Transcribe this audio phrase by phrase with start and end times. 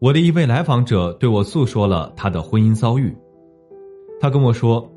[0.00, 3.12] 我的一位来访者对我诉说了他的婚姻遭遇。
[4.20, 4.88] 他跟我说：“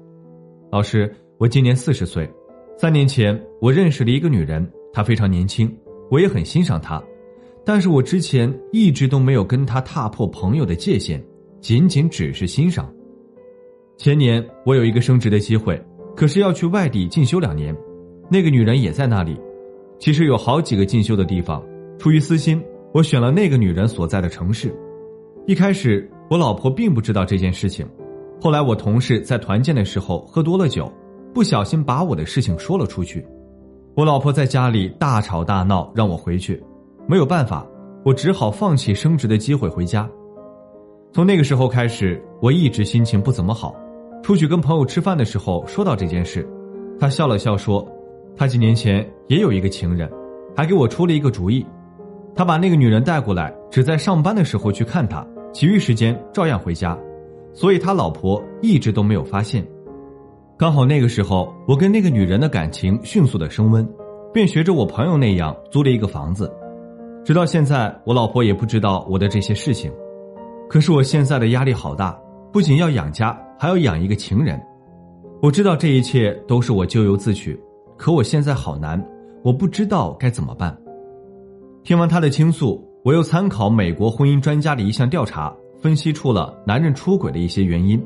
[0.71, 2.29] 老师，我今年四十岁，
[2.77, 5.75] 三年前我认识了一个女人，她非常年轻，
[6.11, 7.01] 我也很欣赏她，
[7.65, 11.19] 但是我之前一直都没有跟她踏破朋友的界限，
[11.59, 12.87] 仅仅只是欣赏。
[13.97, 15.83] 前年我有一个升职的机会，
[16.15, 17.75] 可是要去外地进修两年，
[18.29, 19.35] 那个女人也在那里。
[19.97, 21.63] 其实有好几个进修的地方，
[21.97, 22.63] 出于私心。”
[22.93, 24.69] 我选了那个女人所在的城市。
[25.47, 27.87] 一开始，我老婆并不知道这件事情。
[28.39, 30.91] 后来，我同事在团建的时候喝多了酒，
[31.33, 33.25] 不小心把我的事情说了出去。
[33.95, 36.61] 我老婆在家里大吵大闹，让我回去。
[37.07, 37.65] 没有办法，
[38.05, 40.07] 我只好放弃升职的机会回家。
[41.11, 43.75] 从那个时候开始，我一直心情不怎么好。
[44.21, 46.47] 出去跟朋友吃饭的时候，说到这件事，
[46.99, 47.85] 他笑了笑说
[48.37, 50.09] ：“他几年前也有一个情人，
[50.55, 51.65] 还给我出了一个主意。”
[52.33, 56.97] 他把那个女人带过来，只在上班的时候去看他，其余时间照样回家，
[57.53, 59.65] 所以他老婆一直都没有发现。
[60.57, 63.87] 刚好那个时候，我跟那个女人的感情迅速的升温，
[64.33, 66.53] 便学着我朋友那样租了一个房子。
[67.23, 69.89] 直到现在，我老婆也不知道我的这些事情。
[70.69, 72.11] 可是我现在的压力好大，
[72.51, 74.61] 不仅要养家，还要养一个情人。
[75.41, 77.57] 我知道这一切都是我咎由自取，
[77.97, 79.01] 可我现在好难，
[79.43, 80.77] 我不知道该怎么办。
[81.83, 87.99] 听完他的倾诉，我又参考美国婚姻专家的一项调查，分析出了男人出轨的一些原因。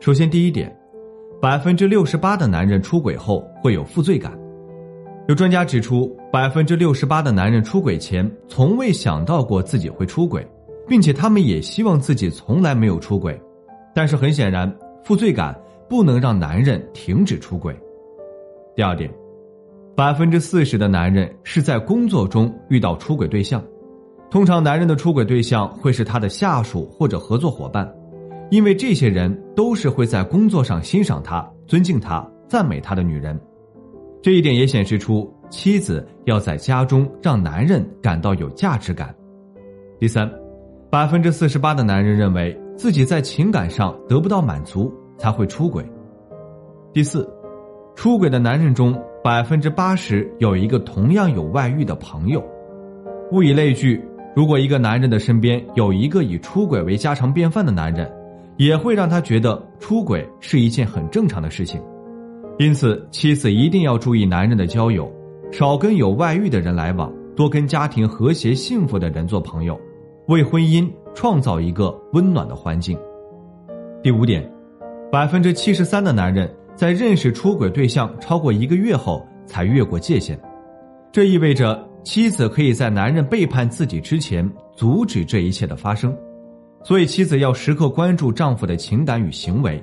[0.00, 0.74] 首先，第一点，
[1.42, 4.32] 百分之六十八的男人出轨后会有负罪感。
[5.28, 10.46] 有专家指出，百分之六十八的男人出轨前从未想到过自己会出轨，
[10.88, 13.38] 并且他们也希望自己从来没有出轨。
[13.94, 14.74] 但是很显然，
[15.04, 15.54] 负罪感
[15.86, 17.78] 不能让男人停止出轨。
[18.74, 19.12] 第二点。
[19.94, 23.60] 百分之四十的男人是在工作中遇到出轨对象，
[24.30, 27.90] 通常男人的出轨对象会是他的下属或者合作伙伴，
[28.50, 33.38] 因为这些人都是会在工作上欣赏他、尊敬他、赞美他的女人。
[34.22, 39.14] 这一点也显示出妻子要在家中让男人感到有价值感。
[39.98, 40.30] 第三，
[40.90, 45.84] 百分之四十八的男人认为自己在情感上得不到满足才会出轨。
[46.92, 47.28] 第四，
[47.94, 48.98] 出轨的男人中。
[49.20, 52.42] 百分之八十有一个同样有外遇的朋友，
[53.32, 54.00] 物以类聚。
[54.38, 58.08] 如果一个男人的身边有一个以出轨为家常便饭的男人，
[58.56, 61.82] 也会让他觉得出轨是一件很正常的事情。
[62.56, 65.12] 因此，妻子一定要注意男人的交友，
[65.50, 69.76] 少跟有外遇的人来往，多跟家庭和谐幸福的人做朋友，
[70.28, 72.96] 为婚姻创造一个温暖的环境。
[74.04, 74.48] 第五点，
[75.10, 76.48] 百分之七十三的男人。
[76.76, 80.38] 在认识出轨对象超过一个月后才越过界限，
[81.10, 86.16] 这意味着妻子可以在男人背叛自己之前阻止这一切的发生，
[86.82, 89.82] 所以妻子要时刻关注丈夫的情感与行为，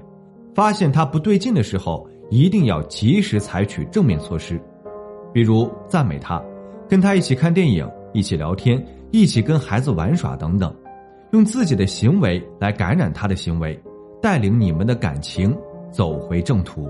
[0.53, 4.59] 发现他不对劲的时候，一定要及时采取正面措施，
[5.33, 6.41] 比如赞美他，
[6.89, 10.75] 跟他一起看电影，一起聊天，一起跟孩子玩耍等等，
[11.31, 13.79] 用自己的行为来感染他的行为，
[14.21, 15.55] 带领你们的感情。
[15.91, 16.89] 走回正途。